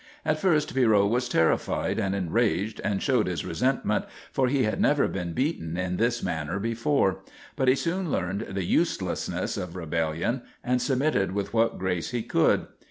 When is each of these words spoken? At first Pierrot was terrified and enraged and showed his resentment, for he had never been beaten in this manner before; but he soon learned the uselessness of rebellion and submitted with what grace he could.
At 0.25 0.39
first 0.39 0.73
Pierrot 0.73 1.11
was 1.11 1.29
terrified 1.29 1.99
and 1.99 2.15
enraged 2.15 2.81
and 2.83 3.03
showed 3.03 3.27
his 3.27 3.45
resentment, 3.45 4.05
for 4.31 4.47
he 4.47 4.63
had 4.63 4.81
never 4.81 5.07
been 5.07 5.33
beaten 5.33 5.77
in 5.77 5.97
this 5.97 6.23
manner 6.23 6.57
before; 6.57 7.19
but 7.55 7.67
he 7.67 7.75
soon 7.75 8.09
learned 8.09 8.47
the 8.49 8.63
uselessness 8.65 9.57
of 9.57 9.75
rebellion 9.75 10.41
and 10.63 10.81
submitted 10.81 11.33
with 11.33 11.53
what 11.53 11.77
grace 11.77 12.09
he 12.09 12.23
could. 12.23 12.65